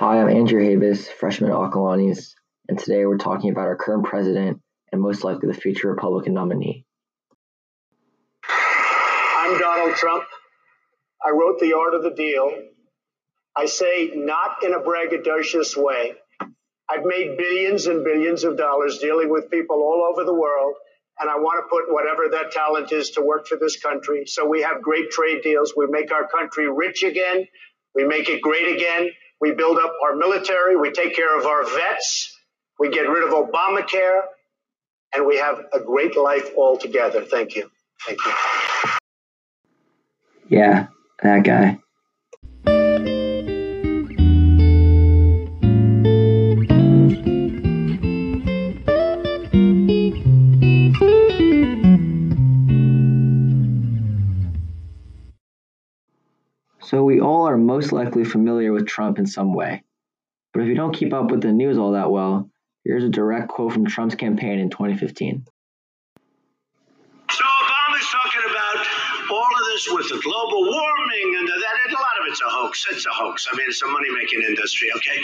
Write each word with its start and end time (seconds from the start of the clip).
Hi, 0.00 0.18
I'm 0.18 0.30
Andrew 0.30 0.62
Habis, 0.62 1.08
freshman 1.08 1.50
at 1.50 1.56
Acalanes, 1.58 2.32
and 2.70 2.78
today 2.78 3.04
we're 3.04 3.18
talking 3.18 3.50
about 3.50 3.66
our 3.66 3.76
current 3.76 4.04
president 4.04 4.62
and 4.90 4.98
most 4.98 5.24
likely 5.24 5.48
the 5.48 5.60
future 5.60 5.90
Republican 5.90 6.32
nominee. 6.32 6.86
I'm 8.48 9.58
Donald 9.58 9.94
Trump. 9.96 10.24
I 11.22 11.32
wrote 11.32 11.60
The 11.60 11.74
Art 11.74 11.92
of 11.92 12.02
the 12.02 12.12
Deal. 12.12 12.50
I 13.54 13.66
say 13.66 14.12
not 14.14 14.64
in 14.64 14.72
a 14.72 14.78
braggadocious 14.78 15.76
way. 15.76 16.14
I've 16.88 17.04
made 17.04 17.36
billions 17.36 17.86
and 17.86 18.02
billions 18.02 18.44
of 18.44 18.56
dollars 18.56 19.00
dealing 19.00 19.28
with 19.28 19.50
people 19.50 19.82
all 19.82 20.08
over 20.10 20.24
the 20.24 20.32
world, 20.32 20.76
and 21.18 21.28
I 21.28 21.36
want 21.36 21.62
to 21.62 21.68
put 21.68 21.92
whatever 21.92 22.30
that 22.38 22.52
talent 22.52 22.90
is 22.90 23.10
to 23.10 23.20
work 23.20 23.46
for 23.46 23.58
this 23.58 23.78
country. 23.78 24.24
So 24.24 24.48
we 24.48 24.62
have 24.62 24.80
great 24.80 25.10
trade 25.10 25.42
deals. 25.42 25.74
We 25.76 25.88
make 25.90 26.10
our 26.10 26.26
country 26.26 26.72
rich 26.72 27.02
again. 27.02 27.46
We 27.94 28.04
make 28.04 28.30
it 28.30 28.40
great 28.40 28.76
again. 28.76 29.10
We 29.40 29.52
build 29.52 29.78
up 29.78 29.92
our 30.04 30.16
military. 30.16 30.76
We 30.76 30.90
take 30.92 31.14
care 31.16 31.38
of 31.38 31.46
our 31.46 31.64
vets. 31.64 32.38
We 32.78 32.90
get 32.90 33.02
rid 33.08 33.24
of 33.24 33.30
Obamacare. 33.30 34.22
And 35.14 35.26
we 35.26 35.38
have 35.38 35.60
a 35.72 35.80
great 35.80 36.16
life 36.16 36.50
all 36.56 36.76
together. 36.76 37.24
Thank 37.24 37.56
you. 37.56 37.70
Thank 38.06 38.18
you. 38.24 38.32
Yeah, 40.48 40.86
that 41.22 41.44
guy. 41.44 41.78
So, 56.90 57.04
we 57.04 57.20
all 57.20 57.46
are 57.46 57.56
most 57.56 57.92
likely 57.92 58.24
familiar 58.24 58.72
with 58.72 58.84
Trump 58.84 59.20
in 59.20 59.26
some 59.26 59.54
way. 59.54 59.84
But 60.52 60.62
if 60.62 60.66
you 60.66 60.74
don't 60.74 60.92
keep 60.92 61.12
up 61.12 61.30
with 61.30 61.40
the 61.40 61.52
news 61.52 61.78
all 61.78 61.92
that 61.92 62.10
well, 62.10 62.50
here's 62.84 63.04
a 63.04 63.08
direct 63.08 63.46
quote 63.46 63.72
from 63.72 63.86
Trump's 63.86 64.16
campaign 64.16 64.58
in 64.58 64.70
2015. 64.70 65.44
So, 67.30 67.44
Obama's 67.44 68.06
talking 68.10 68.40
about 68.50 68.86
all 69.30 69.38
of 69.38 69.66
this 69.66 69.88
with 69.92 70.08
the 70.08 70.20
global 70.20 70.62
warming 70.62 71.36
and 71.38 71.46
that, 71.46 71.76
and 71.86 71.94
a 71.94 71.96
lot 71.96 72.16
of 72.22 72.26
it's 72.26 72.40
a 72.40 72.48
hoax. 72.48 72.84
It's 72.90 73.06
a 73.06 73.10
hoax. 73.10 73.46
I 73.48 73.56
mean, 73.56 73.66
it's 73.68 73.80
a 73.82 73.86
money 73.86 74.10
making 74.10 74.42
industry, 74.42 74.90
okay? 74.96 75.22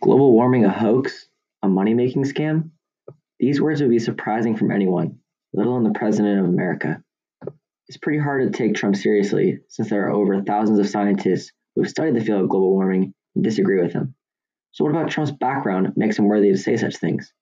Global 0.00 0.32
warming 0.32 0.64
a 0.64 0.70
hoax? 0.70 1.26
A 1.64 1.68
money 1.68 1.94
making 1.94 2.22
scam? 2.22 2.70
These 3.40 3.60
words 3.60 3.80
would 3.80 3.90
be 3.90 3.98
surprising 3.98 4.56
from 4.56 4.70
anyone, 4.70 5.18
let 5.52 5.66
alone 5.66 5.82
the 5.82 5.98
President 5.98 6.38
of 6.38 6.46
America. 6.46 7.02
It's 7.88 7.96
pretty 7.96 8.18
hard 8.18 8.42
to 8.42 8.56
take 8.56 8.74
Trump 8.74 8.96
seriously 8.96 9.60
since 9.68 9.88
there 9.88 10.06
are 10.06 10.12
over 10.12 10.42
thousands 10.42 10.78
of 10.78 10.88
scientists 10.88 11.52
who 11.74 11.82
have 11.82 11.90
studied 11.90 12.16
the 12.16 12.24
field 12.24 12.42
of 12.42 12.48
global 12.50 12.72
warming 12.72 13.14
and 13.34 13.42
disagree 13.42 13.80
with 13.80 13.94
him. 13.94 14.14
So, 14.72 14.84
what 14.84 14.90
about 14.90 15.10
Trump's 15.10 15.32
background 15.32 15.94
makes 15.96 16.18
him 16.18 16.26
worthy 16.26 16.50
to 16.50 16.58
say 16.58 16.76
such 16.76 16.96
things? 16.96 17.32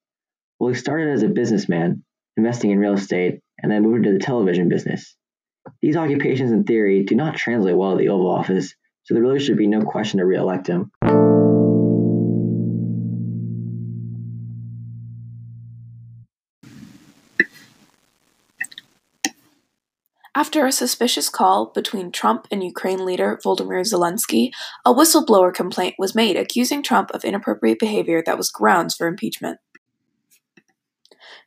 Well, 0.60 0.72
he 0.72 0.76
started 0.76 1.12
as 1.12 1.24
a 1.24 1.28
businessman, 1.28 2.04
investing 2.36 2.70
in 2.70 2.78
real 2.78 2.94
estate, 2.94 3.40
and 3.60 3.72
then 3.72 3.82
moved 3.82 4.06
into 4.06 4.12
the 4.12 4.24
television 4.24 4.68
business. 4.68 5.16
These 5.82 5.96
occupations, 5.96 6.52
in 6.52 6.62
theory, 6.62 7.02
do 7.02 7.16
not 7.16 7.36
translate 7.36 7.76
well 7.76 7.92
to 7.92 7.98
the 7.98 8.10
Oval 8.10 8.30
Office, 8.30 8.74
so 9.02 9.14
there 9.14 9.22
really 9.22 9.40
should 9.40 9.58
be 9.58 9.66
no 9.66 9.82
question 9.82 10.20
to 10.20 10.26
re 10.26 10.36
elect 10.36 10.68
him. 10.68 10.92
After 20.36 20.66
a 20.66 20.70
suspicious 20.70 21.30
call 21.30 21.72
between 21.74 22.12
Trump 22.12 22.46
and 22.50 22.62
Ukraine 22.62 23.06
leader 23.06 23.40
Volodymyr 23.42 23.80
Zelensky, 23.90 24.50
a 24.84 24.92
whistleblower 24.92 25.52
complaint 25.52 25.94
was 25.98 26.14
made 26.14 26.36
accusing 26.36 26.82
Trump 26.82 27.10
of 27.12 27.24
inappropriate 27.24 27.78
behavior 27.78 28.22
that 28.26 28.36
was 28.36 28.50
grounds 28.50 28.94
for 28.94 29.06
impeachment. 29.06 29.60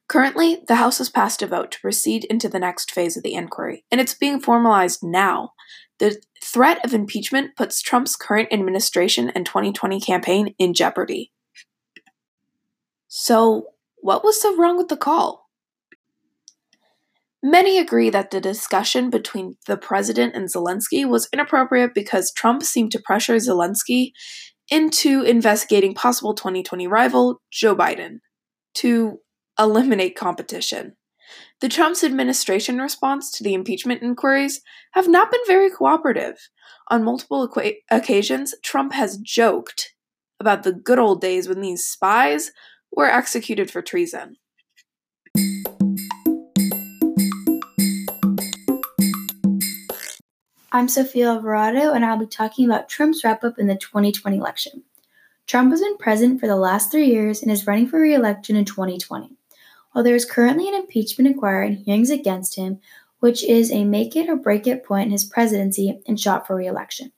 Currently, 0.08 0.64
the 0.68 0.78
House 0.78 0.98
has 0.98 1.08
passed 1.08 1.44
a 1.44 1.48
vote 1.48 1.70
to 1.74 1.82
proceed 1.82 2.24
into 2.32 2.50
the 2.50 2.58
next 2.58 2.90
phase 2.90 3.16
of 3.16 3.22
the 3.22 3.36
inquiry, 3.36 3.86
and 3.92 4.02
it's 4.02 4.16
being 4.16 4.40
formalized 4.40 5.04
now. 5.04 5.52
The 6.00 6.20
threat 6.44 6.84
of 6.84 6.92
impeachment 6.92 7.56
puts 7.56 7.84
Trump's 7.84 8.16
current 8.16 8.50
administration 8.52 9.30
and 9.30 9.46
2020 9.46 10.00
campaign 10.00 10.56
in 10.58 10.74
jeopardy. 10.74 11.32
So, 13.08 13.68
what 13.98 14.24
was 14.24 14.42
so 14.42 14.58
wrong 14.58 14.78
with 14.78 14.88
the 14.88 14.98
call? 14.98 15.49
Many 17.42 17.80
agree 17.80 18.10
that 18.10 18.32
the 18.32 18.42
discussion 18.42 19.10
between 19.10 19.56
the 19.66 19.78
president 19.78 20.36
and 20.36 20.50
Zelensky 20.50 21.08
was 21.08 21.30
inappropriate 21.32 21.94
because 21.94 22.34
Trump 22.34 22.64
seemed 22.64 22.92
to 22.92 23.02
pressure 23.02 23.36
Zelensky 23.36 24.12
into 24.70 25.22
investigating 25.22 25.94
possible 25.94 26.34
2020 26.34 26.86
rival 26.88 27.42
Joe 27.50 27.76
Biden 27.76 28.18
to 28.76 29.20
eliminate 29.58 30.18
competition. 30.18 30.98
The 31.62 31.70
Trump's 31.70 32.04
administration 32.04 32.80
response 32.80 33.32
to 33.32 33.44
the 33.44 33.54
impeachment 33.54 34.02
inquiries 34.02 34.62
have 34.94 35.08
not 35.08 35.32
been 35.32 35.42
very 35.48 35.70
cooperative. 35.70 36.36
On 36.90 37.04
multiple 37.04 37.48
equa- 37.48 37.76
occasions, 37.90 38.54
Trump 38.64 38.94
has 38.94 39.18
joked 39.18 39.94
about 40.40 40.64
the 40.64 40.74
good 40.74 41.00
old 41.00 41.22
days 41.22 41.48
when 41.48 41.62
these 41.62 41.86
spies 41.86 42.52
were 42.92 43.06
executed 43.06 43.70
for 43.70 43.82
treason. 43.82 44.38
I'm 50.72 50.88
Sophia 50.88 51.30
Alvarado, 51.30 51.94
and 51.94 52.06
I'll 52.06 52.20
be 52.20 52.28
talking 52.28 52.66
about 52.66 52.88
Trump's 52.88 53.24
wrap 53.24 53.44
up 53.44 53.58
in 53.58 53.66
the 53.66 53.76
2020 53.76 54.38
election. 54.38 54.84
Trump 55.48 55.72
has 55.72 55.82
been 55.82 55.98
president 55.98 56.40
for 56.40 56.46
the 56.46 56.56
last 56.56 56.92
three 56.92 57.08
years 57.08 57.42
and 57.42 57.52
is 57.52 57.66
running 57.66 57.88
for 57.88 58.00
re 58.00 58.14
election 58.14 58.56
in 58.56 58.66
2020. 58.66 59.32
While 59.92 60.04
there 60.04 60.14
is 60.14 60.26
currently 60.26 60.68
an 60.68 60.76
impeachment 60.76 61.28
inquiry 61.28 61.70
and 61.70 61.78
hearings 61.80 62.12
against 62.12 62.56
him, 62.56 62.82
which 63.20 63.44
is 63.44 63.72
a 63.72 63.84
make 63.84 64.16
it 64.16 64.30
or 64.30 64.36
break 64.36 64.68
it 64.68 64.86
point 64.86 65.08
in 65.08 65.12
his 65.12 65.26
presidency 65.26 66.00
and 66.06 66.20
shot 66.20 66.46
for 66.46 66.56
re 66.56 66.68
election. 66.68 67.14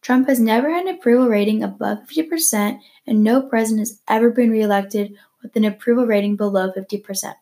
Trump 0.00 0.28
has 0.28 0.38
never 0.38 0.70
had 0.70 0.86
an 0.86 0.94
approval 0.94 1.26
rating 1.26 1.64
above 1.64 2.06
50%, 2.06 2.78
and 3.08 3.24
no 3.24 3.42
president 3.42 3.80
has 3.80 4.00
ever 4.06 4.30
been 4.30 4.52
reelected 4.52 5.16
with 5.42 5.56
an 5.56 5.64
approval 5.64 6.06
rating 6.06 6.36
below 6.36 6.70
50%. 6.70 7.34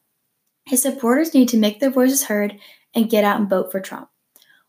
His 0.65 0.81
supporters 0.81 1.35
need 1.35 1.51
to 1.51 1.59
make 1.59 1.81
their 1.81 1.91
voices 1.91 2.25
heard 2.25 2.59
and 2.95 3.11
get 3.11 3.23
out 3.23 3.39
and 3.39 3.51
vote 3.51 3.71
for 3.71 3.81
Trump. 3.81 4.09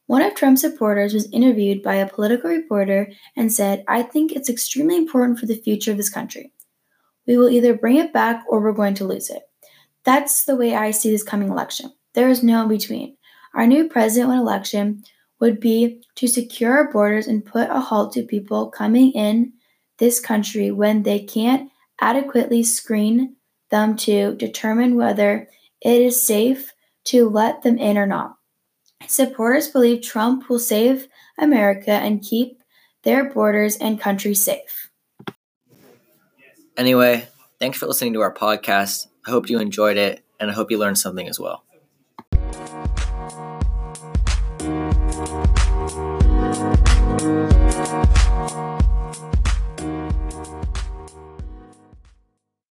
One 0.08 0.22
of 0.22 0.36
Trump's 0.36 0.62
supporters 0.62 1.14
was 1.14 1.30
interviewed 1.32 1.84
by 1.84 1.96
a 1.96 2.08
political 2.08 2.50
reporter 2.50 3.12
and 3.36 3.52
said, 3.52 3.84
I 3.90 4.04
think 4.04 4.32
it's 4.32 4.50
extremely 4.50 4.96
important 4.96 5.38
for 5.38 5.46
the 5.46 5.62
future 5.62 5.92
of 5.92 5.98
this 5.98 6.10
country. 6.10 6.54
We 7.28 7.38
will 7.38 7.50
either 7.50 7.76
bring 7.76 7.98
it 7.98 8.14
back 8.14 8.44
or 8.48 8.62
we're 8.62 8.72
going 8.72 8.94
to 8.96 9.06
lose 9.06 9.30
it. 9.30 9.44
That's 10.06 10.46
the 10.46 10.56
way 10.56 10.74
I 10.74 10.92
see 10.92 11.12
this 11.12 11.24
coming 11.24 11.50
election. 11.50 11.92
There 12.14 12.30
is 12.30 12.42
no 12.42 12.64
in 12.64 12.70
between. 12.70 13.18
Our 13.54 13.68
new 13.68 13.90
president 13.90 14.30
when 14.30 14.38
election 14.40 15.04
would 15.42 15.60
be 15.60 16.02
to 16.16 16.28
secure 16.28 16.78
our 16.78 16.92
borders 16.92 17.28
and 17.28 17.46
put 17.46 17.70
a 17.70 17.82
halt 17.82 18.14
to 18.14 18.24
people 18.24 18.72
coming 18.72 19.12
in 19.12 19.52
this 19.98 20.22
country 20.22 20.72
when 20.72 21.04
they 21.04 21.20
can't 21.20 21.70
adequately 22.00 22.64
screen 22.64 23.36
them 23.72 23.98
to 23.98 24.36
determine 24.36 24.96
whether 24.96 25.50
it 25.82 26.02
is 26.02 26.26
safe 26.26 26.74
to 27.04 27.28
let 27.28 27.64
them 27.64 27.78
in 27.78 27.98
or 27.98 28.06
not. 28.06 28.37
Supporters 29.06 29.68
believe 29.68 30.02
Trump 30.02 30.50
will 30.50 30.60
save 30.60 31.08
America 31.38 31.92
and 31.92 32.22
keep 32.22 32.62
their 33.04 33.32
borders 33.32 33.78
and 33.78 34.00
country 34.00 34.34
safe. 34.34 34.90
Anyway, 36.76 37.28
thanks 37.60 37.78
for 37.78 37.88
listening 37.88 38.14
to 38.14 38.22
our 38.22 38.34
podcast. 38.34 39.08
I 39.26 39.32
hope 39.32 39.50
you 39.50 39.60
enjoyed 39.60 39.98
it 39.98 40.24
and 40.40 40.50
I 40.50 40.54
hope 40.54 40.72
you 40.72 40.78
learned 40.78 40.98
something 40.98 41.28
as 41.28 41.40
well. 41.40 41.64